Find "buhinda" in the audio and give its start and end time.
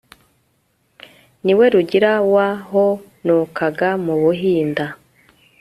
4.21-4.85